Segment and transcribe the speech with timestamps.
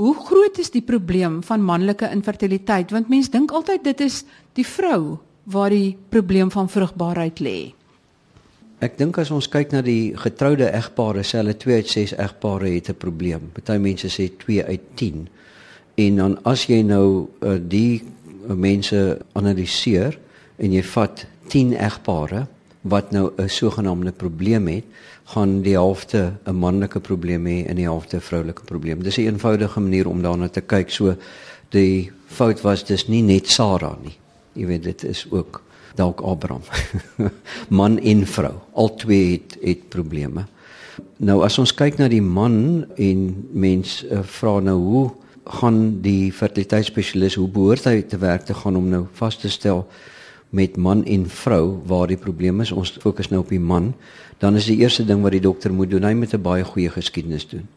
[0.00, 2.92] Hoe groot is die probleem van manlike infertiliteit?
[2.94, 4.22] Want mense dink altyd dit is
[4.56, 5.18] die vrou
[5.52, 7.58] waar die probleem van vrugbaarheid lê.
[8.80, 12.70] Ek dink as ons kyk na die getroude egpare, sê hulle 2 uit 6 egpare
[12.72, 13.50] het 'n probleem.
[13.52, 15.28] Party mense sê 2 uit 10.
[15.96, 20.18] En dan as jy nou uh, die uh, mense analiseer
[20.56, 22.46] en jy vat 10 egpare
[22.82, 24.84] wat nou 'n sogenaamde probleem het,
[25.30, 29.02] gaan die helfte 'n manlike probleem hê en die helfte 'n vroulike probleem.
[29.02, 30.90] Dis 'n eenvoudige manier om daarna te kyk.
[30.90, 31.14] So
[31.68, 34.16] die fout was dis nie net Sarah nie.
[34.52, 35.62] Jy weet dit is ook
[35.94, 36.62] dalk Abraham.
[37.80, 40.46] man en vrou, al twee het het probleme.
[41.16, 45.10] Nou as ons kyk na die man en mens uh, vra nou hoe
[45.44, 49.86] gaan die fertiliteitsspesialis hoe behoort hy te werk te gaan om nou vas te stel
[50.50, 52.72] met man en vrou waar die probleem is.
[52.72, 53.92] Ons fokus nou op die man.
[54.38, 56.90] Dan is die eerste ding wat die dokter moet doen, hy moet 'n baie goeie
[56.90, 57.68] geskiedenis doen.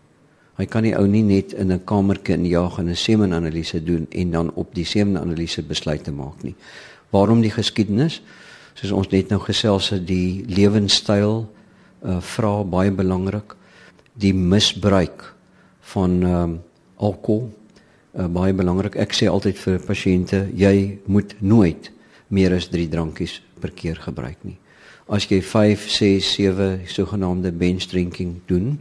[0.57, 4.31] Hy kan nie ou nie net in 'n kamertjie injaag en 'n semenanalise doen en
[4.31, 6.55] dan op die semenanalise besluite maak nie.
[7.09, 8.21] Waarom die geskiedenis?
[8.73, 11.49] Soos ons net nou gesels het, die lewenstyl
[12.03, 13.55] uh vra baie belangrik.
[14.13, 15.35] Die misbruik
[15.79, 16.61] van ehm um,
[16.97, 17.49] alkohol
[18.17, 18.95] uh, baie belangrik.
[18.95, 21.91] Ek sê altyd vir pasiënte, jy moet nooit
[22.33, 24.57] meer as 3 drankies per keer gebruik nie.
[25.11, 28.77] As jy 5, 6, 7 sogenaamde binge drinking doen,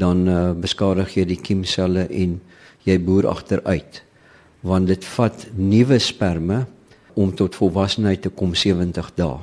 [0.00, 2.38] dan uh, beskadig jy die kiemselle en
[2.84, 4.02] jy boer agteruit.
[4.64, 6.64] Want dit vat nuwe sperme
[7.14, 9.40] om tot volwassenheid te kom 70 dae.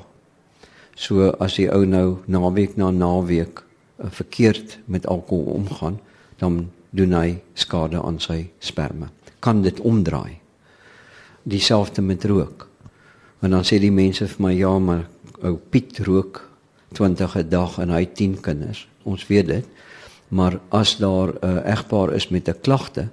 [0.95, 5.99] So as die ou nou naweek na naweek uh, verkeerd met alkohol omgaan,
[6.41, 9.09] dan doen hy skade aan sy sperme.
[9.39, 10.37] Kan dit omdraai?
[11.47, 12.70] Dieselfde met rook.
[13.41, 15.07] Want dan sê die mense vir my ja, maar
[15.41, 16.43] ou Piet rook
[16.93, 18.87] 20 'n dag en hy 10 kinders.
[19.03, 19.65] Ons weet dit.
[20.29, 23.09] Maar as daar 'n uh, egpaar is met 'n klagte,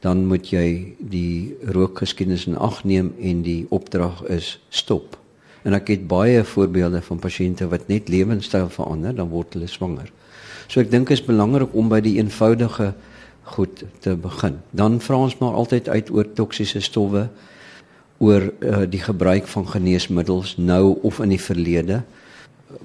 [0.00, 5.18] dan moet jy die rookgeskiedenis in ag neem en die opdrag is stop.
[5.62, 10.10] En ek het baie voorbeelde van pasiënte wat net lewenstyl verander, dan word hulle swanger.
[10.66, 12.94] So ek dink dit is belangrik om by die eenvoudige
[13.42, 14.58] goed te begin.
[14.70, 17.28] Dan vra ons maar altyd uit oor toksiese stowwe
[18.22, 22.02] oor uh, die gebruik van geneesmiddels nou of in die verlede.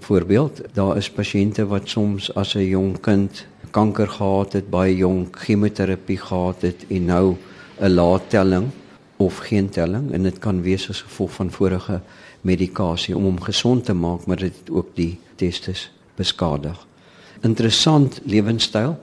[0.03, 5.37] Voorbeeld, daar is pasiënte wat soms as 'n jong kind kanker gehad het, baie jonk
[5.37, 7.35] chemoterapie gehad het en nou
[7.79, 8.69] 'n lae telling
[9.17, 12.01] of geen telling en dit kan wees as gevolg van vorige
[12.41, 16.87] medikasie om hom gesond te maak, maar dit het ook die testes beskadig.
[17.41, 18.97] Interessant lewenstyl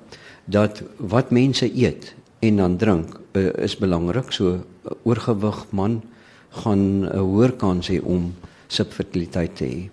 [0.44, 4.32] dat wat mense eet en dan drink uh, is belangrik.
[4.32, 4.64] So
[5.02, 6.02] oorgewig man
[6.62, 8.34] gaan 'n hoër kans hê om
[8.68, 9.90] subfertiliteit te hê.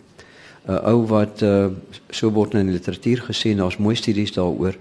[0.68, 1.70] 'n Ou wat uh,
[2.10, 4.76] so word in die literatuur gesê, daar's mooi studies daaroor,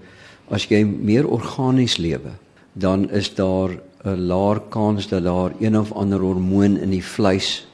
[0.49, 2.31] as jy meer organies lewe,
[2.73, 3.69] dan is daar
[4.05, 7.65] 'n laer kans dat daar een of ander hormoon in die vleis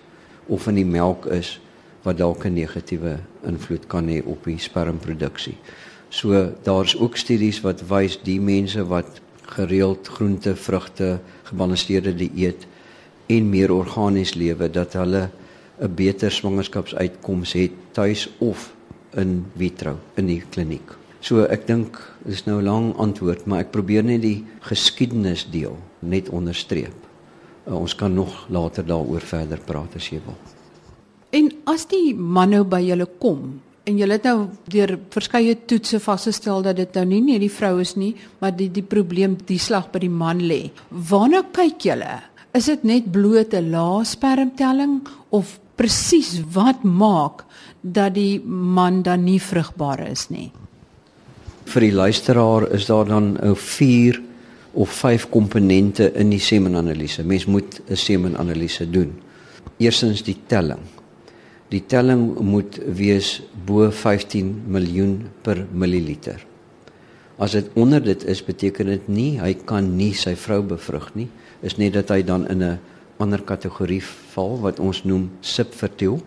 [0.48, 1.60] of in die melk is
[2.04, 5.58] wat dalk 'n negatiewe invloed kan hê op die spermproduksie.
[6.10, 12.68] So daar's ook studies wat wys die mense wat gereeld groente, vrugte, gebalanseerde dieet
[13.28, 15.30] en meer organies lewe dat hulle
[15.80, 18.74] 'n beter swangerskapsuitkoms het tuis of
[19.16, 20.96] in vitro in die kliniek.
[21.20, 25.78] So ek dink dis nou 'n lang antwoord, maar ek probeer net die geskiedenis deel
[26.00, 26.96] net onderstreep.
[27.68, 30.38] Uh, ons kan nog later daaroor verder praat as jy wil.
[31.30, 36.00] En as die man nou by julle kom en julle het nou deur verskeie toetse
[36.00, 39.60] vasgestel dat dit nou nie net die vrou is nie, maar die die probleem die
[39.60, 40.72] slag by die man lê.
[40.90, 42.22] Waarna kyk julle?
[42.58, 45.04] Is dit net blote lae spermtelling
[45.36, 47.44] of presies wat maak
[47.82, 50.48] dat die man dan nie vrugbaar is nie?
[51.70, 54.22] Vir die luisteraar is daar dan 'n 4
[54.74, 57.24] of 5 komponente in die semenanalise.
[57.24, 59.14] Mens moet 'n semenanalise doen.
[59.78, 60.82] Eerstens die telling.
[61.70, 66.46] Die telling moet wees bo 15 miljoen per milliliter.
[67.38, 71.30] As dit onder dit is, beteken dit nie hy kan nie sy vrou bevrug nie
[71.62, 72.80] is net dat hy dan in 'n
[73.18, 76.22] ander kategorie val wat ons noem subfertiel,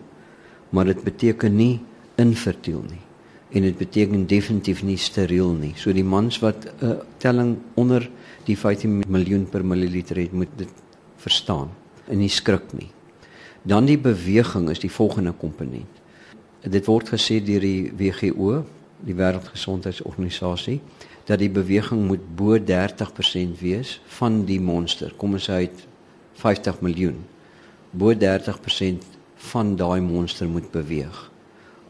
[0.69, 1.79] maar dit beteken nie
[2.15, 3.11] infertiel nie
[3.51, 5.73] en dit beteken definitief nie steriel nie.
[5.75, 8.09] So die mans wat 'n uh, telling onder
[8.45, 10.69] die 15 miljoen per milliliter het, moet dit
[11.17, 11.69] verstaan
[12.07, 12.89] en nie skrik nie.
[13.61, 16.01] Dan die beweging is die volgende komponent.
[16.61, 18.65] Dit word gesê deur die WHO,
[18.99, 20.81] die Wêreldgesondheidsorganisasie,
[21.25, 25.13] dat die beweging moet bo 30% wees van die monster.
[25.17, 25.83] Kom ons sê uit
[26.41, 27.19] 50 miljoen.
[27.91, 29.05] Bo 30%
[29.51, 31.17] van daai monster moet beweeg.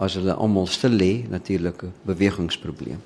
[0.01, 3.01] As hulle almal stil lê, natuurlike bewegingsprobleem.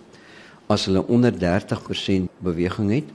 [0.72, 3.10] As hulle onder 30% beweging het,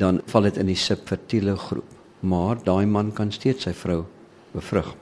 [0.00, 1.96] dan val dit in die subfertiele groep.
[2.20, 4.02] Maar daai man kan steeds sy vrou
[4.52, 4.92] bevrug.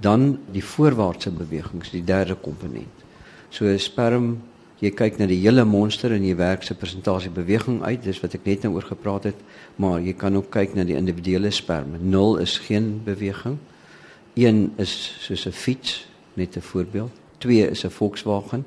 [0.00, 3.04] Dan die voorwaartse bewegings, die derde komponent.
[3.50, 4.38] So sperm,
[4.84, 8.34] jy kyk na die hele monster en jy werk se persentasie beweging uit, dis wat
[8.36, 9.40] ek net nou oor gepraat het,
[9.80, 11.96] maar jy kan ook kyk na die individuele sperm.
[12.00, 13.56] 0 is geen beweging.
[14.36, 14.92] 1 is
[15.22, 17.12] soos 'n fiets, net 'n voorbeeld.
[17.38, 18.64] 2 is 'n Volkswagen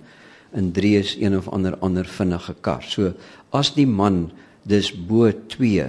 [0.51, 2.83] en 3 is een of ander ander vinnige kar.
[2.83, 3.13] So
[3.49, 4.31] as die man
[4.63, 5.87] dis bo 2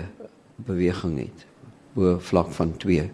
[0.57, 1.47] beweging het,
[1.95, 3.11] bo vlak van 2.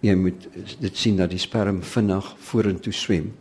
[0.00, 0.48] Jy moet
[0.80, 3.32] dit sien dat die sperm vinnig vorentoe swem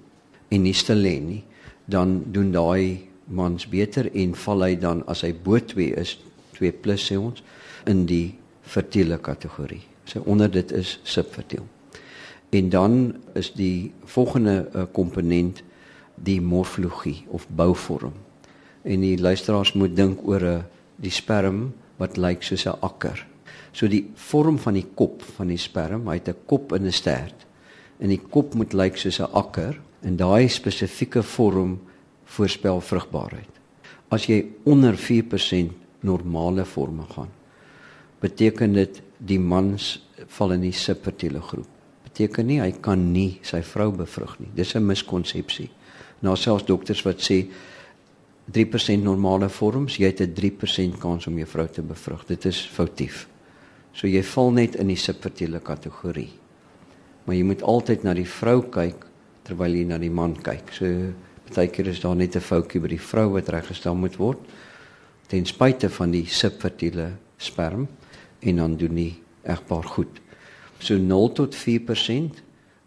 [0.49, 1.43] en nie stil lê nie,
[1.85, 6.17] dan doen daai mans beter en val hy dan as hy bo 2 is,
[6.57, 7.43] 2 plus sê ons
[7.89, 9.83] in die fertiele kategorie.
[10.05, 11.65] So onder dit is subfertiel.
[12.51, 15.63] En dan is die volgende uh, komponent
[16.15, 18.13] die morfologie of bouvorm.
[18.83, 20.63] En die luisteraars moet dink oor 'n eh,
[20.95, 23.27] die sperm wat lyk soos 'n akker.
[23.71, 26.91] So die vorm van die kop van die sperm, hy het 'n kop en 'n
[26.91, 27.45] stert.
[27.99, 31.79] En die kop moet lyk soos 'n akker en daai spesifieke vorm
[32.31, 33.59] voorspel vrugbaarheid.
[34.11, 37.29] As jy onder 4% normale vorme gaan,
[38.21, 40.07] beteken dit die mans
[40.37, 41.69] val in die subfertiele groep.
[42.03, 44.49] Beteken nie hy kan nie sy vrou bevrug nie.
[44.55, 45.69] Dis 'n miskonsepsie
[46.21, 47.43] nou selfs dokters wat sê
[48.51, 52.25] 3% normale vorms, jy het 'n 3% kans om jou vrou te bevrug.
[52.25, 53.27] Dit is foutief.
[53.93, 56.31] So jy val net in die subfertiele kategorie.
[57.25, 59.05] Maar jy moet altyd na die vrou kyk
[59.43, 60.73] terwyl jy na die man kyk.
[60.73, 60.85] So
[61.55, 64.39] baie keer is daar net 'n foutjie by die vrou wat reggestel moet word
[65.31, 67.87] ten spyte van die subfertiele sperm
[68.43, 69.13] en dan doen nie
[69.47, 70.19] egpaar goed.
[70.83, 72.41] So 0 tot 4%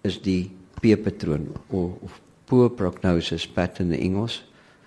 [0.04, 0.50] is die
[0.82, 4.42] P-patroon of poor prognosis pattern in Engels,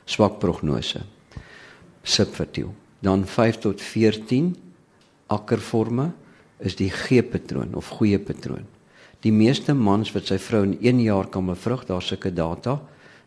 [0.06, 1.01] swak prognose.
[2.03, 2.75] Subfertiel.
[3.01, 4.53] Dan 5 tot 14
[5.33, 6.12] akkerforme
[6.62, 8.68] is die G-patroon of goeie patroon.
[9.25, 12.77] Die meeste mans wat sy vrou in 1 jaar kan bevrug, daar sulke data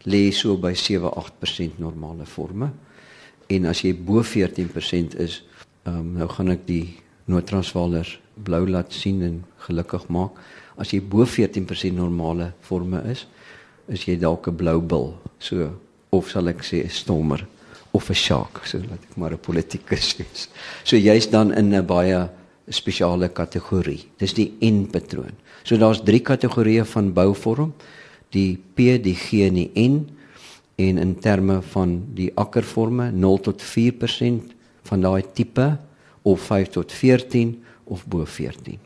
[0.04, 2.70] lê so by 7-8% normale forme.
[3.50, 5.42] En as jy bo 14% is,
[5.84, 6.84] um, nou gaan ek die
[7.30, 10.38] Noord-Transvaalers blou laat sien en gelukkig maak.
[10.80, 13.26] As jy bo 14% normale forme is,
[13.88, 15.14] is jy dalk 'n blou bil.
[15.38, 15.70] So
[16.12, 17.46] of sal ek sê 'n stommer
[17.92, 20.48] of 'n shark, so laat ek maar 'n politikus wees.
[20.84, 22.28] So jy's dan in 'n baie
[22.68, 24.06] spesiale kategorie.
[24.18, 25.34] Dis die N-patroon.
[25.64, 27.74] So daar's drie kategorieë van bouvorm.
[28.30, 30.08] Die P, die G en die N
[30.80, 34.54] en in terme van die akkerforme 0 tot 4%
[34.88, 35.66] van daai tipe
[36.22, 38.78] of 5 tot 14 of bo 14.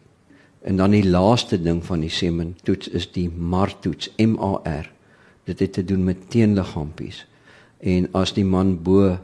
[0.65, 4.61] En dan die laaste ding van die semen toets is die MAR toets, M A
[4.65, 4.91] R.
[5.45, 7.27] Dit het te doen met teenliggaampies.
[7.85, 9.19] En as die man bo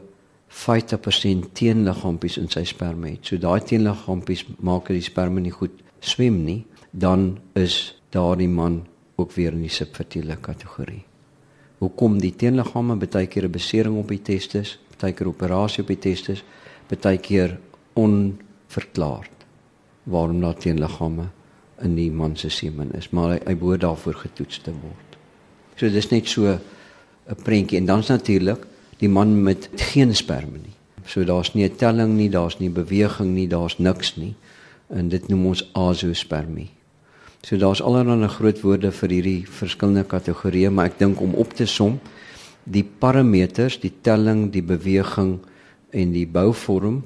[0.51, 5.81] 50% teenliggaampies in sy sperma het, so daai teenliggaampies maak dat die sperma nie goed
[5.99, 8.83] swem nie, dan is daardie man
[9.21, 11.03] ook weer in die subfertiele kategorie.
[11.81, 15.99] Hoekom die teenliggame baie keer 'n besering op die testis, baie keer operasie op die
[15.99, 16.43] testis,
[16.89, 17.59] baie keer
[17.93, 19.29] onverklaard
[20.03, 21.29] waarom daar teenliggame
[21.81, 25.17] in die man se semen is, maar hy, hy behoort daarvoor getoets te word.
[25.75, 26.59] So dis net so 'n
[27.43, 28.65] prentjie en dan's natuurlik
[28.97, 30.77] die man met geen sperma nie.
[31.05, 34.35] So daar's nie 'n telling nie, daar's nie beweging nie, daar's niks nie.
[34.89, 36.69] En dit noem ons azoospermie.
[37.41, 41.65] So daar's allerlei groot woorde vir hierdie verskillende kategorieë, maar ek dink om op te
[41.65, 41.95] som,
[42.69, 45.39] die parameters, die telling, die beweging
[45.89, 46.99] en die bouvorm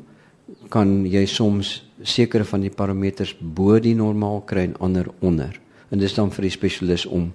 [0.73, 5.55] kan jy soms sekere van die parameters bo die normaal kry en ander onder.
[5.87, 7.29] En dis dan vir die spesialis om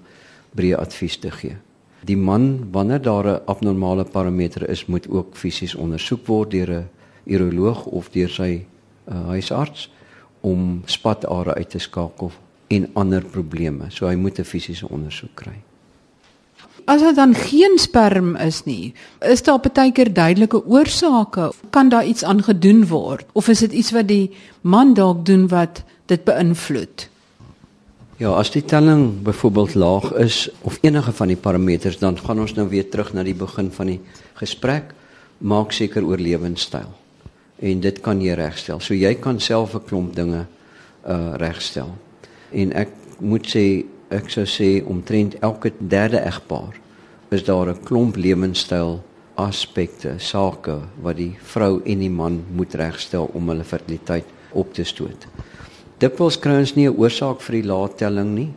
[0.53, 1.57] breë advies te gee.
[2.05, 6.89] Die man wanneer daar 'n abnormale parameter is, moet ook fisies ondersoek word deur 'n
[7.25, 8.67] uroloog of deur sy
[9.09, 9.91] uh, huisarts
[10.41, 12.33] om spatare uit te skakel
[12.71, 13.91] en ander probleme.
[13.91, 15.59] So hy moet 'n fisiese ondersoek kry.
[16.85, 21.53] As dit dan geen sperm is nie, is daar baie keer duidelike oorsake.
[21.71, 25.49] Kan daar iets aan gedoen word of is dit iets wat die man dalk doen
[25.49, 27.09] wat dit beïnvloed?
[28.17, 32.55] Ja, as die telling byvoorbeeld laag is of enige van die parameters, dan gaan ons
[32.55, 34.01] nou weer terug na die begin van die
[34.35, 34.95] gesprek.
[35.39, 36.91] Maak seker oor lewenstyl.
[37.59, 38.81] En dit kan jy regstel.
[38.81, 40.47] So jy kan self 'n klomp dinge
[41.07, 41.97] uh regstel.
[42.53, 42.89] En ek
[43.21, 46.75] moet sê ek sou sê omtrent elke derde egpaar
[47.31, 49.01] is daar 'n klomp lewenstyl
[49.35, 54.85] aspekte, sake wat die vrou en die man moet regstel om hulle fertiliteit op te
[54.85, 55.27] stoot.
[55.99, 58.51] Dikwels kry ons nie 'n oorsaak vir die laattelling nie.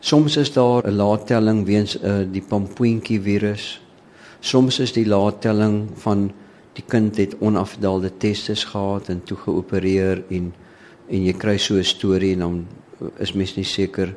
[0.00, 3.80] Soms is daar 'n laattelling weens uh, die pampoentjie virus.
[4.40, 6.32] Soms is die laattelling van
[6.72, 10.52] die kind het onafdaalde testes gehad en toe geopereer en
[11.08, 12.66] en jy kry so 'n storie en dan
[13.18, 14.14] is mens nie seker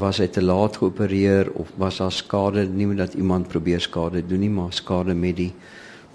[0.00, 2.66] was hy te laat geopereer of was daar skade?
[2.68, 5.52] Nie dat iemand probeer skade doen nie maar skade met die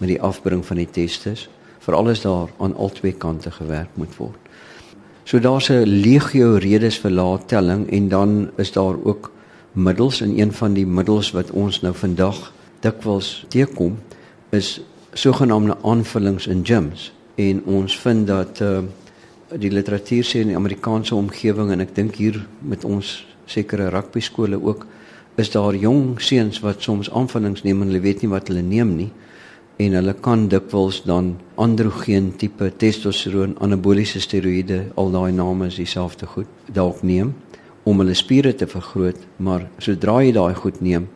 [0.02, 1.48] met die afbring van die testes.
[1.80, 4.40] Veral is daar aan al twee kante gewerk moet word.
[5.24, 9.32] So daar's 'n legio redes vir laattelling en dan is daar ook
[9.72, 14.00] middels en een van die middels wat ons nou vandag dikwels teekom
[14.50, 14.82] is
[15.14, 17.14] sogenaamde aanvullings in gyms.
[17.36, 18.80] En ons vind dat uh,
[19.60, 24.24] die literatuur sê in die Amerikaanse omgewing en ek dink hier met ons sekere rugby
[24.24, 24.86] skole ook
[25.42, 28.96] is daar jong seuns wat soms aanvullings neem en hulle weet nie wat hulle neem
[28.98, 29.10] nie
[29.82, 36.30] en hulle kan dikwels dan androgeen tipe testosteron anaboliese steroïde al daai name is dieselfde
[36.36, 37.34] goed dalk neem
[37.84, 41.10] om hulle spiere te vergroot maar sodra jy daai goed neem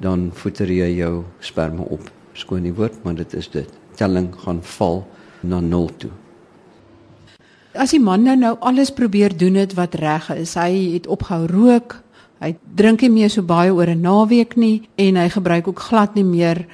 [0.00, 3.68] dan voeter jy jou sperma op skoon die woord, maar dit is dit.
[4.00, 5.04] Telling gaan val
[5.40, 6.10] na 0 toe.
[7.74, 11.46] As die man nou nou alles probeer doen het wat reg is, hy het opgehou
[11.46, 12.00] rook,
[12.42, 16.14] hy drink nie meer so baie oor 'n naweek nie en hy gebruik ook glad
[16.14, 16.66] nie meer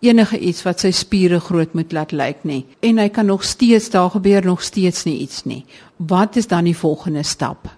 [0.00, 3.90] enige iets wat sy spiere groot moet laat lyk nie en hy kan nog steeds
[3.90, 5.64] daar gebeur nog steeds nie iets nie.
[5.96, 7.68] Wat is dan die volgende stap?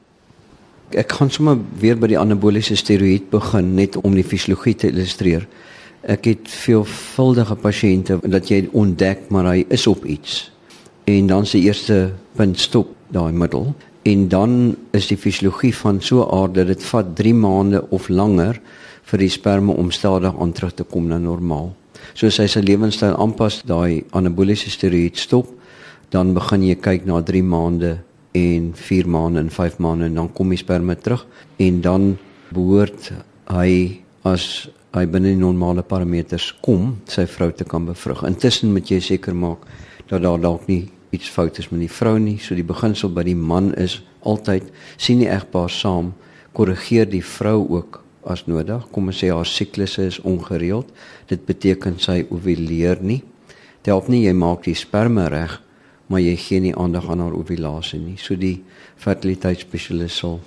[0.91, 5.49] Ek gaan sommer weer by die anaboliese steroïd begin net om die fisiologie te illustreer.
[6.03, 10.53] Ek het veelvuldige pasiënte dat jy ontdek maar hy is op iets.
[11.05, 16.23] En dan se eerste punt stop daai middel en dan is die fisiologie van so
[16.27, 18.61] aard dat dit vat 3 maande of langer
[19.11, 21.73] vir die sperma om stadig aan terug te kom na normaal.
[22.15, 25.51] So as hy sy lewenstyl aanpas, daai anaboliese steroïd stop,
[26.11, 27.97] dan begin jy kyk na 3 maande
[28.39, 31.27] en 4 maande en 5 maande en dan kom die sperma terug
[31.59, 32.13] en dan
[32.55, 33.13] behoort
[33.51, 38.23] hy as hy binne die normale parameters kom, sy vrou te kan bevrug.
[38.29, 39.65] Intussen moet jy seker maak
[40.13, 42.37] dat daar dalk nie iets fout is met die vrou nie.
[42.41, 44.69] So die beginsel by die man is altyd
[45.01, 46.13] sien die egpaar saam,
[46.57, 48.85] korrigeer die vrou ook as nodig.
[48.93, 50.89] Kom ons sê haar siklusse is ongereeld.
[51.31, 53.23] Dit beteken sy ovuleer nie.
[53.83, 55.57] Dit help nie jy maak die sperma reg,
[56.13, 58.19] maar jy gee nie aandag aan haar ovulasie nie.
[58.21, 58.61] So die
[59.03, 60.41] fertiliteitsspesialis sal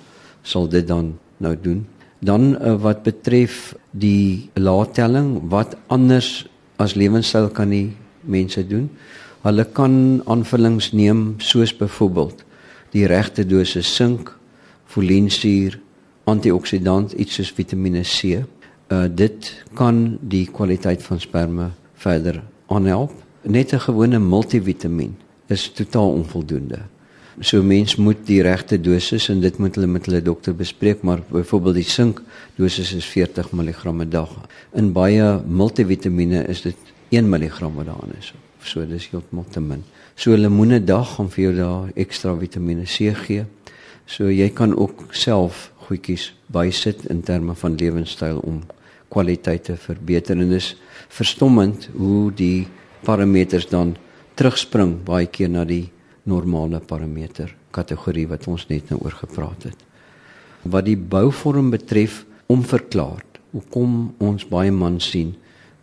[0.46, 1.82] sal dit dan nou doen.
[2.22, 6.46] Dan uh, wat betref die laattelling, wat anders
[6.78, 8.86] as lewenstyl kan die mense doen?
[9.46, 9.92] Hulle kan
[10.26, 12.40] aanvullings neem soos byvoorbeeld
[12.90, 14.32] die regte dosis sink,
[14.90, 15.76] folinsuur,
[16.26, 18.40] antioksidant, iets soos Vitamiene C.
[18.90, 21.68] Uh dit kan die kwaliteit van sperma
[22.02, 23.12] verder aanhelp.
[23.42, 25.14] Net 'n gewone multivitamiin
[25.46, 26.80] is totaal onvoldoende.
[27.40, 31.22] So mens moet die regte dosis en dit moet hulle met hulle dokter bespreek, maar
[31.30, 32.22] byvoorbeeld die sink
[32.56, 34.30] dosis is 40 mg 'n dag.
[34.74, 36.76] In baie multivitamiene is dit
[37.10, 38.34] 1 mg wat daarin is.
[38.66, 39.84] So dis heeltemal te min.
[40.18, 43.44] So lemoene dag gaan vir jou daar ekstra Vitamiene C gee.
[44.06, 48.64] So jy kan ook self goedjies bysit in terme van lewenstyl om
[49.08, 50.72] kwaliteit te verbeter en dis
[51.14, 52.66] verstommend hoe die
[53.06, 53.94] parameters dan
[54.34, 55.86] terugspring baie keer na die
[56.26, 59.78] normale parameter kategorie wat ons net nou oor gepraat het.
[60.66, 63.38] Wat die bouvorm betref, onverklaard.
[63.54, 65.36] Hoekom ons baie man sien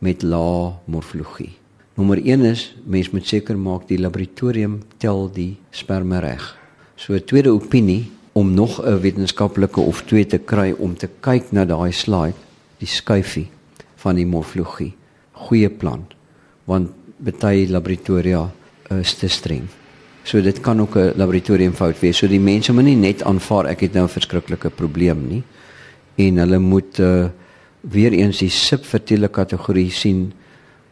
[0.03, 1.53] met lae morfologie.
[1.93, 6.41] Nommer 1 is mens moet seker maak die laboratorium tel die sperma reg.
[6.97, 11.51] So 'n tweede opinie om nog 'n wetenskaplike of twee te kry om te kyk
[11.51, 12.39] na daai slide,
[12.79, 13.47] die skuifie
[13.95, 14.93] van die morfologie.
[15.31, 16.05] Goeie plan
[16.65, 18.51] want baie laboratoria
[18.89, 19.67] is te streng.
[20.23, 22.17] So dit kan ook 'n laboratoriumfout wees.
[22.17, 25.43] So die mense moet nie net aanvaar ek het nou 'n verskriklike probleem nie.
[26.15, 27.29] En hulle moet uh
[27.81, 30.33] weer eens die subfertiele kategorie sien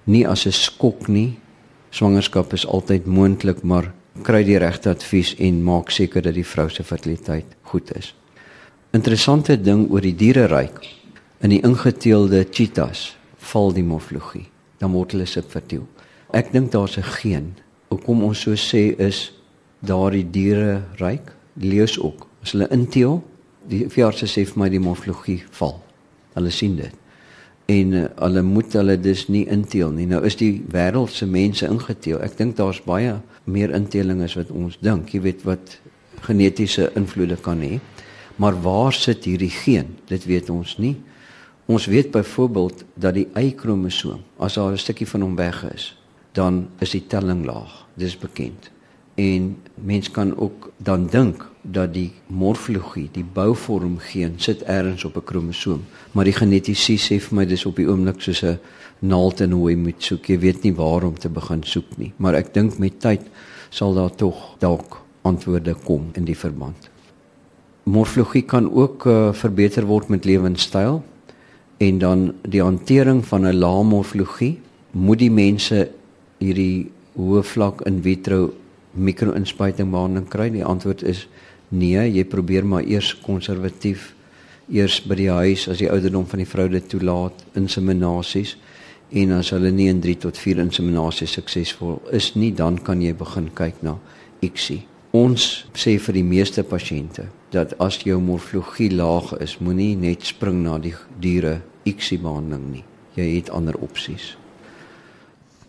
[0.03, 1.39] nie as 'n skok nie.
[1.89, 3.93] Swangerskap is altyd moontlik, maar
[4.23, 8.15] kry die regte advies en maak seker dat die vrou se fertiliteit goed is.
[8.91, 10.87] Interessante ding oor die diereryk.
[11.41, 14.45] In die ingeteelde cheetahs val die morfologie.
[14.77, 15.87] Dan word hulle subfertiel.
[16.33, 17.55] Ek dink daar's 'n geen
[17.91, 19.33] hoekom ons so sê is
[19.83, 23.19] daardie diere ryk leus ook as hulle inteel
[23.71, 25.75] die veeartse sê vir my die morfologie val
[26.37, 27.00] hulle sien dit
[27.71, 30.07] en uh, hulle moet hulle dus nie inteel nie.
[30.09, 32.19] Nou is die wêreldse mense ingeteel.
[32.25, 35.13] Ek dink daar's baie meer inteling as wat ons dink.
[35.13, 35.77] Jy weet wat
[36.25, 37.79] genetiese invloede kan hê.
[38.41, 39.95] Maar waar sit hierdie geen?
[40.09, 40.95] Dit weet ons nie.
[41.71, 45.91] Ons weet byvoorbeeld dat die y-kromosoom as daar 'n stukkie van hom weg is
[46.31, 47.87] dan is die telling laag.
[47.93, 48.71] Dis bekend.
[49.15, 55.15] En mens kan ook dan dink dat die morfologie, die bouvorm geen sit ergens op
[55.17, 58.59] 'n kromosoom, maar die genetiese sê vir my dis op die oomblik soos 'n
[58.99, 60.25] naald in hoe jy moet soek.
[60.25, 63.21] Jy weet nie waar om te begin soek nie, maar ek dink met tyd
[63.69, 66.89] sal daar tog dalk antwoorde kom in die verband.
[67.83, 71.03] Morfologie kan ook uh, verbeter word met lewenstyl
[71.77, 74.59] en dan die hantering van 'n lae morfologie
[74.91, 75.89] moet die mense
[76.37, 78.53] hierdie hoë vlak in vitro
[78.91, 80.49] mikro-inspuiting behandeling kry.
[80.49, 81.27] Die antwoord is
[81.71, 84.11] nee, jy probeer maar eers konservatief
[84.71, 88.55] eers by die huis as die ouderdom van die vrou dit toelaat inseminasies
[89.11, 93.11] en as hulle nie in 3 tot 4 inseminasies suksesvol is nie, dan kan jy
[93.17, 93.97] begin kyk na
[94.41, 94.79] ICSI.
[95.11, 100.61] Ons sê vir die meeste pasiënte dat as jou morfologie laag is, moenie net spring
[100.63, 102.85] na die diere ICSI behandeling nie.
[103.17, 104.37] Jy het ander opsies.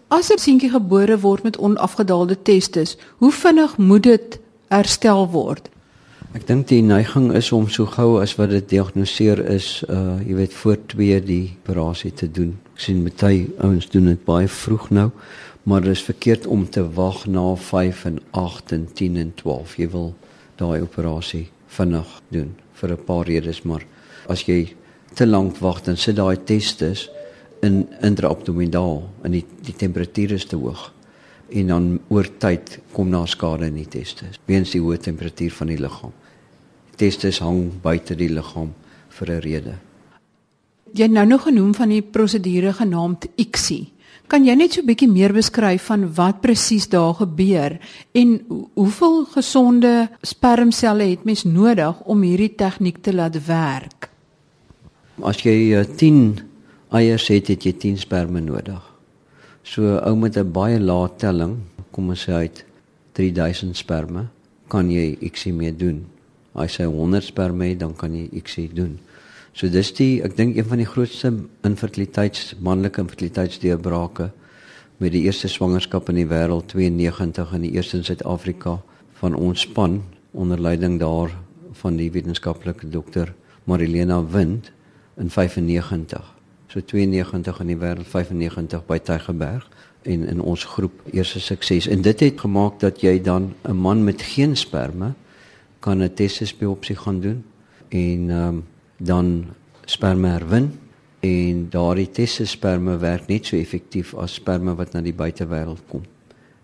[0.09, 5.71] As 'n seentjie gebore word met onafgedaalde testes, hoe vinnig moet dit herstel word?
[6.33, 10.37] Ek dink die neiging is om so gou as wat dit diagnoseer is, uh jy
[10.39, 12.55] weet voor 2 die operasie te doen.
[12.73, 15.11] Ek sien baie ouens doen dit baie vroeg nou,
[15.69, 19.77] maar dit is verkeerd om te wag na 5 en 8 en 10 en 12.
[19.77, 20.09] Jy wil
[20.57, 23.85] daai operasie vinnig doen vir 'n paar redes, maar
[24.27, 24.73] as jy
[25.15, 27.11] te lank wag dan sit daai testes
[27.61, 30.92] in intraabdominaal en die die temperatuur is te hoog
[31.53, 35.73] en dan oor tyd kom daar skade in die testes weens die hoë temperatuur van
[35.73, 36.13] die liggaam.
[36.97, 38.73] Testes hang buite die liggaam
[39.09, 39.75] vir 'n rede.
[40.93, 43.93] Jy nou nog genoem van die prosedure genaamd ICSI.
[44.29, 47.79] Kan jy net so 'n bietjie meer beskryf van wat presies daar gebeur
[48.13, 48.41] en
[48.75, 54.11] hoeveel gesonde spermselle het mens nodig om hierdie tegniek te laat werk?
[55.23, 58.92] As jy 10 uh, eiers het, het jy 10 sperme nodig.
[59.63, 61.57] So ou met 'n baie lae telling,
[61.91, 62.65] kom ons sê uit
[63.13, 64.29] 3000 sperme,
[64.69, 66.07] kan jy ICSI mee doen.
[66.55, 68.99] As jy 100 sperme het, dan kan jy ICSI doen.
[69.53, 71.29] So dis die ek dink een van die grootste
[71.63, 74.31] infertiliteits manlike infertiliteitsdeurbrake
[74.97, 78.79] met die eerste swangerskap in die wêreld 92 in die eerste in Suid-Afrika
[79.21, 80.01] van ons span
[80.33, 81.37] onder leiding daar
[81.83, 84.73] van die wetenskaplike dokter Marilena Wind
[85.21, 86.32] in 95
[86.73, 89.67] so 92 in die wêreld 95 by Tygerberg
[90.09, 94.05] en in ons groep eerste sukses en dit het gemaak dat jy dan 'n man
[94.05, 95.13] met geen sperme
[95.81, 97.45] kan 'n testisbiopsie gaan doen
[97.89, 98.65] en um,
[98.97, 99.45] dan
[99.85, 100.73] sperme herwin
[101.21, 106.03] en daardie testissperme werk net so effektief as sperme wat na die buitewêreld kom.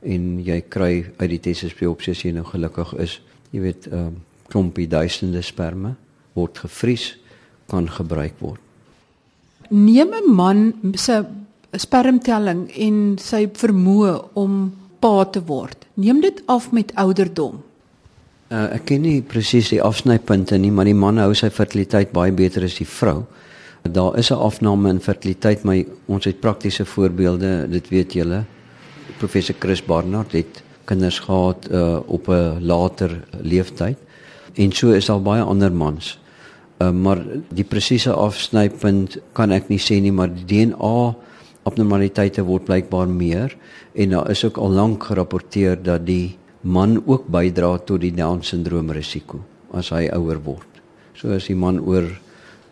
[0.02, 4.88] En jy kry uit die testisbiopsie as jy nou gelukkig is jy weet um, klompie
[4.88, 5.94] duisende sperme
[6.32, 7.18] word gevries
[7.66, 8.67] kan gebruik word
[9.68, 11.24] neem 'n man se
[11.72, 15.86] spermtelling en sy vermoë om pa te word.
[15.94, 17.62] Neem dit af met ouderdom.
[18.48, 22.32] Uh, ek ken nie presies die afsnypunte nie, maar die man hou sy fertiliteit baie
[22.32, 23.26] beter as die vrou.
[23.82, 28.44] Daar is 'n afname in fertiliteit, maar ons het praktiese voorbeelde, dit weet julle.
[29.18, 33.96] Professor Chris Barnard het kinders gehad uh, op 'n later leeftyd.
[34.54, 36.18] En so is daar baie ander mans.
[36.78, 37.18] Uh, maar
[37.50, 40.92] die presiese afsnypunt kan ek nie sê nie, maar die DNA
[41.66, 43.56] abnormaliteite word blykbaar meer
[43.98, 48.44] en daar is ook al lank gerapporteer dat die man ook bydra tot die Down
[48.46, 49.42] syndroom risiko
[49.74, 50.80] as hy ouer word.
[51.18, 52.06] So as die man oor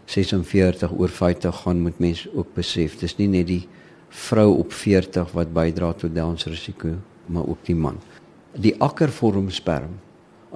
[0.06, 3.64] 46 oor 50 gaan moet mens ook besef dis nie net die
[4.08, 6.94] vrou op 40 wat bydra tot Down se risiko
[7.26, 7.98] maar ook die man.
[8.54, 9.98] Die akkervorm sperm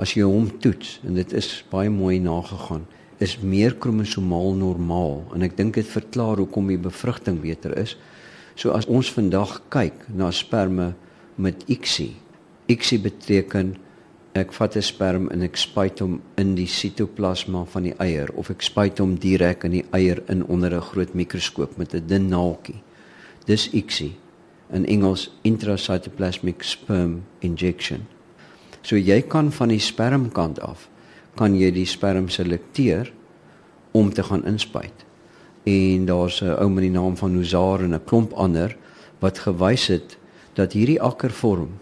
[0.00, 2.86] as jy hom toets en dit is baie mooi nagegaan
[3.20, 7.96] is meer kromosomaal normaal en ek dink dit verklaar hoekom die bevrugting beter is.
[8.56, 10.94] So as ons vandag kyk na sperme
[11.40, 12.10] met ICSI.
[12.72, 13.74] ICSI beteken
[14.32, 18.50] ek vat 'n sperm en ek spuit hom in die sitoplasma van die eier of
[18.50, 22.28] ek spuit hom direk in die eier in onder 'n groot mikroskoop met 'n dun
[22.28, 22.80] naaltjie.
[23.46, 24.16] Dis ICSI.
[24.72, 28.06] In Engels intracytoplasmic sperm injection.
[28.82, 30.88] So jy kan van die spermkant af
[31.40, 33.08] kan jy die sperm selekteer
[33.96, 35.06] om te gaan inspuit.
[35.64, 38.76] En daar's 'n ou met die naam van Nuzar en 'n klomp ander
[39.20, 40.18] wat gewys het
[40.54, 41.78] dat hierdie akkervorm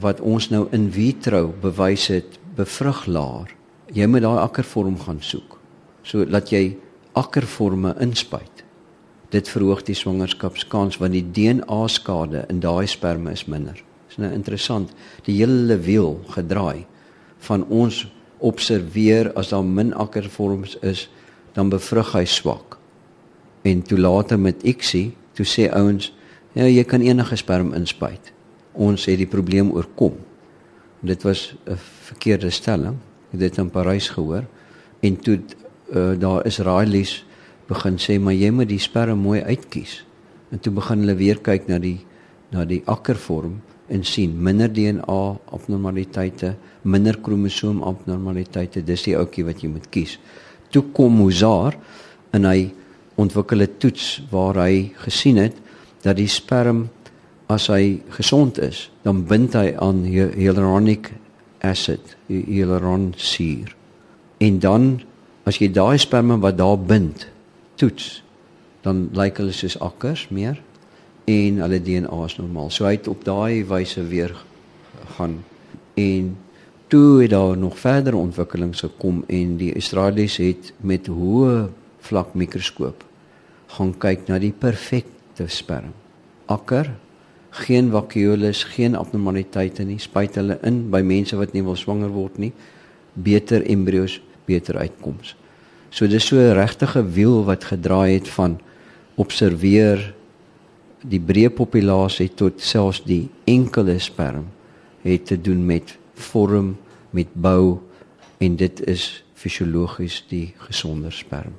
[0.00, 3.54] wat ons nou in vitro bewys het bevrug laer.
[3.92, 5.58] Jy moet daai akkervorm gaan soek.
[6.02, 6.76] So dat jy
[7.12, 8.64] akkervorme inspuit.
[9.30, 13.84] Dit verhoog die swangerskapskans want die DNA skade in daai sperme is minder.
[14.08, 14.92] Dis nou interessant.
[15.22, 16.86] Die hele wiel gedraai
[17.38, 18.13] van ons
[18.44, 21.08] observeer as daar min akkervorms is,
[21.56, 22.78] dan bevrug hy swak.
[23.64, 26.10] En toe later met ICSI, toe sê ouens,
[26.52, 28.32] ja, jy kan enige sperm inspuit.
[28.74, 30.18] Ons het die probleem oorkom.
[31.00, 31.78] Dit was 'n
[32.10, 32.98] verkeerde stelling.
[33.38, 34.44] dit in Parys gehoor
[35.00, 35.40] en toe
[35.92, 37.24] uh, daar Israelies
[37.68, 40.04] begin sê maar jy moet die sperm mooi uitkies.
[40.52, 41.98] En toe begin hulle weer kyk na die
[42.54, 45.20] na die akkervorm en sien minder DNA
[45.52, 48.82] abnormaliteite, minder kromosoom abnormaliteite.
[48.84, 50.18] Dis die ouetjie wat jy moet kies.
[50.72, 51.78] Toe kom Mozart
[52.34, 52.72] en hy
[53.20, 55.56] ontwikkel 'n toets waar hy gesien het
[56.02, 56.88] dat die sperm
[57.46, 61.12] as hy gesond is, dan bind hy aan hyaluronic
[61.60, 63.74] acid, hyaluronsuur.
[64.38, 65.00] En dan
[65.44, 67.28] as jy daai sperma wat daar bind,
[67.76, 68.22] toets,
[68.82, 70.60] dan lyk hulle soos akkers meer
[71.24, 72.70] en hulle DNA is normaal.
[72.70, 74.34] So hy het op daai wyse weer
[75.16, 75.40] gaan
[75.94, 76.36] en
[76.92, 81.68] toe het daar nog verder ontwikkelings gekom en die Australiërs het met hoë
[82.04, 83.04] vlak mikroskoop
[83.74, 85.94] gaan kyk na die perfekte sperm.
[86.46, 86.90] Akker,
[87.64, 92.38] geen vakuoles, geen abnormaliteite nie, spuit hulle in by mense wat nie wil swanger word
[92.42, 92.52] nie,
[93.14, 95.38] beter embrio's, beter uitkomste.
[95.94, 98.58] So dis so 'n regtige wiel wat gedraai het van
[99.16, 100.14] observeer
[101.04, 104.46] die breë populasie tot selfs die enkele sperm
[105.04, 106.76] het te doen met vorm,
[107.12, 107.78] met bou
[108.40, 111.52] en dit is fisiologies die gesonder sperm.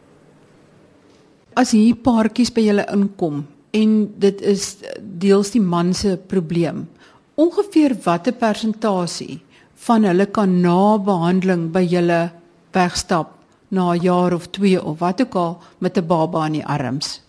[1.56, 3.44] As hier paartjies by julle inkom
[3.76, 6.86] en dit is deels die man se probleem,
[7.38, 9.40] ongeveer watter persentasie
[9.86, 12.22] van hulle kan na behandeling by julle
[12.74, 13.36] wegstap
[13.70, 17.25] na 'n jaar of 2 of wat ook al met 'n baba in die arms?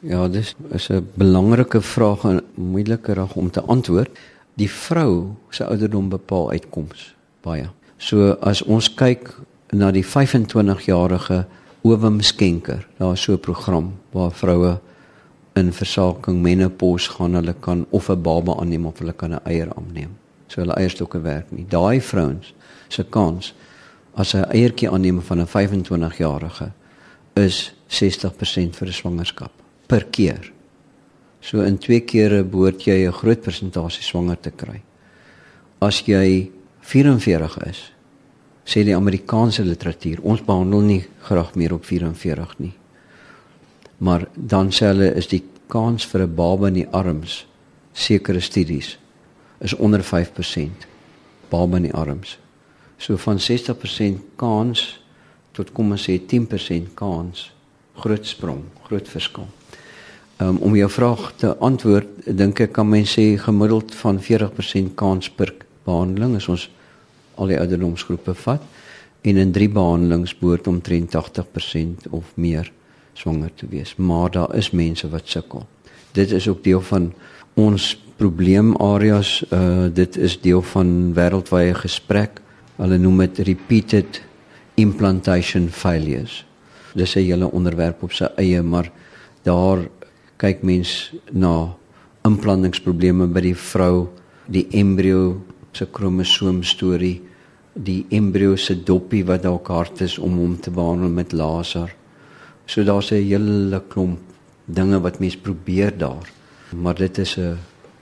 [0.00, 4.18] Ja, dis is 'n belangrike vraag en moeiliker om te antwoord.
[4.54, 7.68] Die vrou se ouderdom bepaal uitkoms baie.
[7.96, 11.46] So as ons kyk na die 25-jarige
[11.82, 14.78] Owem Skenker, daar is so 'n program waar vroue
[15.54, 19.74] in versaking menopause gaan, hulle kan of 'n baba aanneem of hulle kan 'n eier
[19.74, 20.16] aanneem.
[20.46, 21.66] So hulle eierstokke werk nie.
[21.68, 22.54] Daai vrouens
[22.88, 23.54] se kans
[24.14, 26.72] as 'n eiertjie aanneem van 'n 25-jarige
[27.32, 30.52] is 60% vir 'n swangerskap per keer.
[31.40, 34.82] So in twee kere behoort jy 'n groot persentasie swanger te kry.
[35.80, 37.92] As jy 44 is,
[38.64, 42.74] sê die Amerikaanse literatuur, ons behandel nie graag meer op 44 nie.
[43.98, 47.46] Maar dan sê hulle is die kans vir 'n baba in die arms
[47.92, 48.98] sekere studies
[49.60, 50.86] is onder 5%
[51.48, 52.38] baba in die arms.
[52.98, 55.00] So van 60% kans
[55.52, 57.52] tot kom ons sê 10% kans
[57.96, 59.48] groot sprong, groot verskil.
[60.36, 65.30] Um, om jou vraag te antwoord, dink ek kan mens sê gemiddeld van 40% kans
[65.32, 65.54] per
[65.86, 66.66] behandeling as ons
[67.40, 68.66] al die ouderdomsgroepe vat
[69.24, 72.68] en in drie behandelings behoort om 83% of meer
[73.16, 73.94] swanger te wees.
[73.96, 75.64] Maar daar is mense wat sukkel.
[76.12, 77.12] Dit is ook deel van
[77.56, 79.40] ons probleemareas.
[79.50, 82.40] Uh dit is deel van wêreldwye gesprek.
[82.76, 84.20] Hulle noem dit repeated
[84.76, 86.44] implantation failures.
[86.94, 88.92] Dis 'n hele onderwerp op sy eie, maar
[89.42, 89.88] daar
[90.36, 91.74] kyk mens na
[92.26, 94.08] implantingsprobleme by die vrou,
[94.46, 95.40] die embrio
[95.76, 97.20] se kromosoom storie,
[97.76, 101.92] die embrio se doppie wat dalk hard is om hom te behandel met laser.
[102.66, 104.18] So daar's 'n hele klomp
[104.64, 106.26] dinge wat mens probeer daar.
[106.74, 107.58] Maar dit is 'n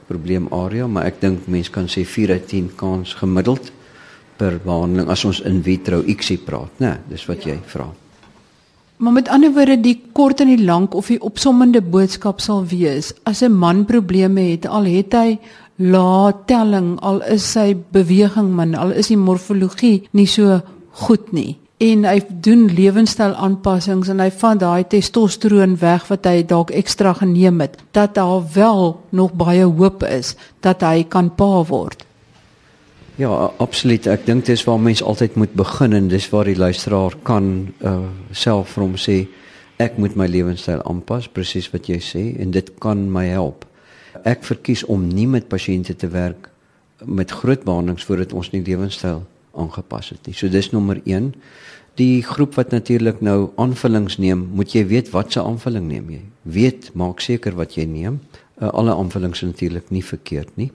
[0.06, 3.72] probleemarea, maar ek dink mens kan sê 4 uit 10 kans gemiddeld
[4.36, 6.86] per behandeling as ons in vitro ICSI praat, né?
[6.86, 7.92] Nee, dis wat jy vra.
[8.96, 13.12] Maar met ander woorde, die kort en die lank of die opsommende boodskap sal wees:
[13.24, 15.38] as 'n man probleme het, al het hy
[15.76, 21.58] lae telling, al is sy beweging min, al is die morfologie nie so goed nie
[21.82, 27.14] en hy doen lewenstyl aanpassings en hy vat daai testosteron weg wat hy dalk ekstra
[27.18, 32.03] geneem het, dat daar wel nog baie hoop is dat hy kan pa word.
[33.14, 33.30] Ja,
[33.62, 34.08] absoluut.
[34.10, 38.08] Ek dink dis waar mense altyd moet begin en dis waar die luisteraar kan uh
[38.34, 39.14] self vir hom sê
[39.78, 43.68] ek moet my lewenstyl aanpas, presies wat jy sê en dit kan my help.
[44.26, 46.50] Ek verkies om nie met pasiënte te werk
[47.06, 49.22] met groot behandelings voordat ons nie lewenstyl
[49.54, 50.34] aangepas het nie.
[50.34, 51.34] So dis nommer 1.
[51.94, 56.22] Die groep wat natuurlik nou aanvullings neem, moet jy weet watse aanvulling neem jy.
[56.42, 58.24] Weet, maak seker wat jy neem.
[58.58, 60.72] Uh, alle aanvullings is natuurlik nie verkeerd nie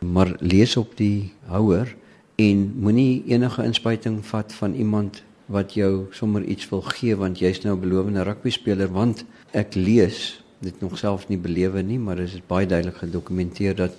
[0.00, 1.94] maar lees op die houer
[2.36, 7.62] en moenie enige inspuiting vat van iemand wat jou sommer iets wil gee want jy's
[7.62, 12.16] nou 'n belowende rugby speler want ek lees dit nog self nie belewe nie maar
[12.16, 13.92] dit is baie duidelik gedokumenteer dat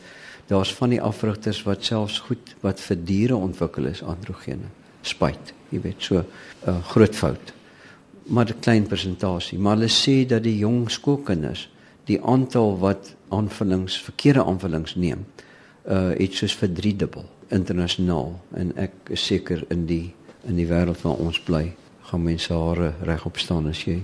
[0.47, 4.69] daar's van die afrigters wat selfs goed wat vir diere ontwikkel is androgene
[5.01, 6.25] spuit jy weet so 'n
[6.67, 7.53] uh, groot fout.
[8.23, 9.59] Maar 'n klein persentasie.
[9.59, 11.69] Maar hulle sê dat die jong skoolkinders
[12.05, 15.25] die aantal wat aanvullings verkeerde aanvullings neem
[15.87, 20.13] uh iets soos vir 3 dubbel internasionaal en ek is seker in die
[20.47, 21.75] in die wêreld waar ons bly
[22.09, 23.99] gaan mense hare regop staan as jy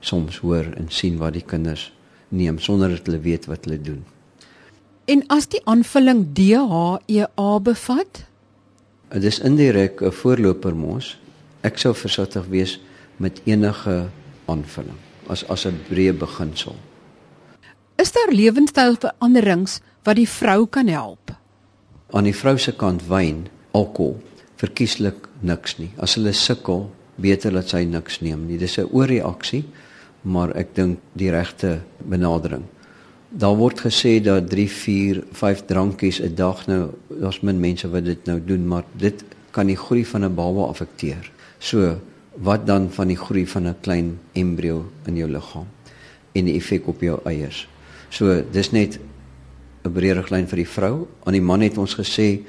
[0.00, 1.92] soms hoor en sien wat die kinders
[2.28, 4.02] neem sonder dat hulle weet wat hulle doen.
[5.06, 8.24] En as die aanvulling DHEA bevat,
[9.14, 11.18] dit is indirek 'n voorloper mos.
[11.62, 12.80] Ek sou versigtig wees
[13.16, 14.08] met enige
[14.46, 16.76] aanvulling as as 'n breë beginsel.
[17.96, 21.34] Is daar lewenstylveranderings wat die vrou kan help?
[22.14, 24.20] Aan die vrou se kant wyn, alkohol,
[24.60, 25.90] verkieslik niks nie.
[25.98, 26.86] As hulle sukkel,
[27.20, 28.58] beter dat sy niks neem nie.
[28.58, 29.64] Dis 'n oorreaksie,
[30.22, 32.64] maar ek dink die regte benadering.
[33.30, 38.04] Daar word gesê dat 3, 4, 5 drankies 'n dag nou, daar's min mense wat
[38.04, 41.30] dit nou doen, maar dit kan die groei van 'n baba afekteer.
[41.58, 41.98] So,
[42.36, 45.66] wat dan van die groei van 'n klein embrio in jou liggaam
[46.32, 47.68] en die effek op jou eiers?
[48.08, 48.98] So, dis net
[49.86, 51.06] 'n breë riglyn vir die vrou.
[51.24, 52.42] Aan die man het ons gesê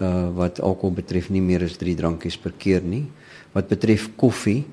[0.00, 3.06] uh wat alkohol betref nie meer as 3 drankies per keer nie.
[3.52, 4.64] Wat betref koffie,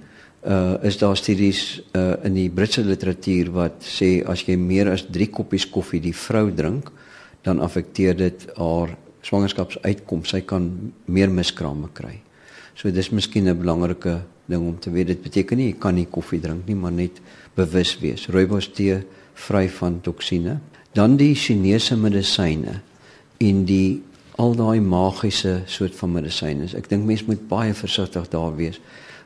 [0.45, 5.05] uh is daar studies uh in die Britse literatuur wat sê as jy meer as
[5.07, 6.91] 3 koppies koffie die vrou drink,
[7.43, 10.29] dan affekteer dit haar swangerskapsuitkoms.
[10.29, 12.21] Sy kan meer miskrame kry.
[12.75, 15.07] So dis miskien 'n belangrike ding om te weet.
[15.07, 17.21] Dit beteken nie jy kan nie koffie drink nie, maar net
[17.55, 18.27] bewus wees.
[18.27, 20.59] Rooibos tee vry van toksine.
[20.93, 22.81] Dan die Chinese medisyne
[23.41, 24.03] en die
[24.37, 26.67] al daai magiese soort van medisyne.
[26.77, 28.79] Ek dink mense moet baie versigtig daar wees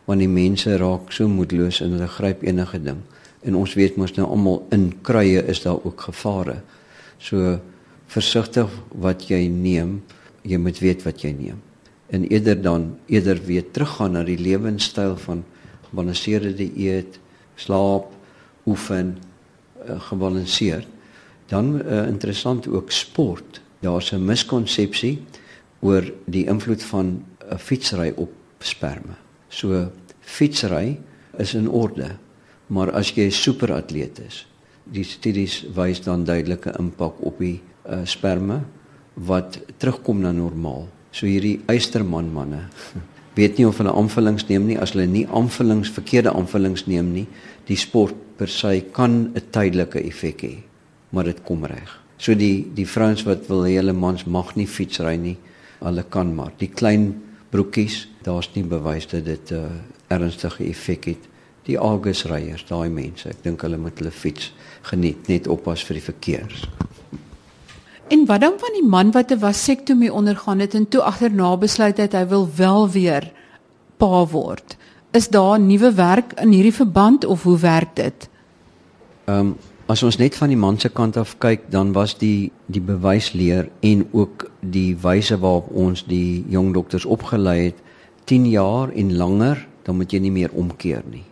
[0.07, 3.01] want die mense raak so moedeloos en hulle gryp enige ding.
[3.43, 6.61] En ons weet mos nou almal in kruie is daar ook gevare.
[7.19, 7.57] So
[8.07, 9.97] versigtig wat jy neem,
[10.47, 11.59] jy moet weet wat jy neem.
[12.07, 15.43] En eerder dan eerder weer teruggaan na die lewenstyl van
[15.89, 17.19] gebalanseerde dieet,
[17.59, 18.13] slaap,
[18.67, 19.17] oefen,
[19.83, 20.87] uh, gebalanseerd.
[21.47, 25.19] Dan uh, interessant ook sport daar's 'n miskonsepsie
[25.79, 29.17] oor die invloed van 'n fietsry op sperma.
[29.49, 30.99] So fietsry
[31.37, 32.17] is in orde,
[32.67, 34.47] maar as jy 'n superatleet is,
[34.83, 38.63] die studies wys dan duidelike impak op die uh, sperma
[39.13, 40.87] wat terugkom na normaal.
[41.11, 42.67] So hierdie eysterman manne
[43.37, 47.27] weet nie of hulle aanvullings neem nie as hulle nie aanvullings verkeerde aanvullings neem nie,
[47.67, 50.55] die sport per se kan 'n tydelike effek hê,
[51.09, 51.99] maar dit kom reg.
[52.17, 55.37] So die die vrouens wat wil hê hulle mans mag nie fietsry nie,
[55.79, 56.51] hulle kan maar.
[56.57, 57.11] Die klein
[57.53, 59.71] broekies, daar's nie bewys dat dit 'n uh,
[60.07, 61.23] ernstige effek het.
[61.63, 66.03] Die agusryers, daai mense, ek dink hulle moet hulle fiets geniet, net oppas vir die
[66.03, 66.67] verkeers.
[68.07, 71.97] En wat dan van die man wat 'n vasektomie ondergaan het en toe agterna besluit
[71.97, 73.31] het hy wil wel weer
[73.97, 74.77] pa word?
[75.11, 78.29] Is daar nuwe werk in hierdie verband of hoe werk dit?
[79.25, 79.55] Ehm um,
[79.87, 83.69] As ons net van die man se kant af kyk, dan was die die bewysleer
[83.87, 87.77] en ook die wyse waarop ons die jong dokters opgelei het
[88.27, 91.23] 10 jaar en langer, dan moet jy nie meer omkeer nie.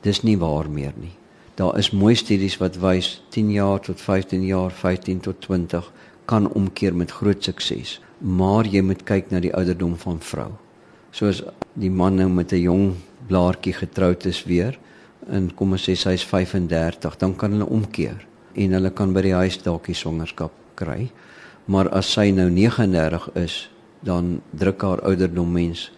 [0.00, 1.12] Dis nie waar meer nie.
[1.60, 5.92] Daar is mooi studies wat wys 10 jaar tot 15 jaar, 15 tot 20
[6.24, 7.98] kan omkeer met groot sukses.
[8.24, 10.48] Maar jy moet kyk na die ouderdom van vrou.
[11.12, 11.42] Soos
[11.76, 12.94] die man nou met 'n jong
[13.28, 14.78] blaartjie getroud is weer,
[15.30, 19.22] en kom ons sê sy is 35, dan kan hulle omkeer en hulle kan by
[19.24, 21.10] die huis dalk die swangerskap kry.
[21.66, 23.68] Maar as sy nou 39 is,
[24.02, 25.90] dan druk haar ouderdom mens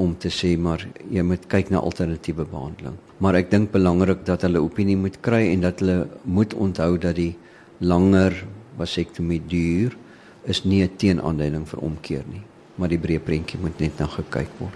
[0.00, 2.96] om te sê maar jy moet kyk na alternatiewe behandeling.
[3.22, 7.18] Maar ek dink belangrik dat hulle opinie moet kry en dat hulle moet onthou dat
[7.18, 7.34] die
[7.82, 8.34] langer
[8.78, 9.96] vasektomie duur
[10.46, 12.42] is nie 'n teenaanduiding vir omkeer nie,
[12.76, 14.74] maar die breë prentjie moet net na gekyk word.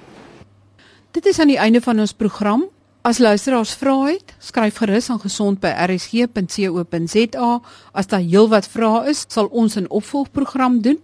[1.12, 2.68] Dit is aan die einde van ons program.
[3.06, 7.50] As luisteraars vra het, skryf gerus aan gesond@rsg.co.za.
[7.92, 10.98] As daar heelwat vrae is, sal ons 'n opvolgprogram doen.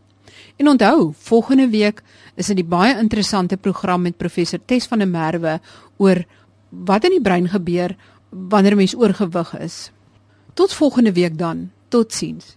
[0.57, 2.03] En onthou, volgende week
[2.35, 5.61] is dit 'n baie interessante program met professor Tes van der Merwe
[5.97, 6.25] oor
[6.69, 7.97] wat in die brein gebeur
[8.31, 9.91] wanneer mens oorgewig is.
[10.55, 11.71] Tot volgende week dan.
[11.89, 12.57] Totsiens.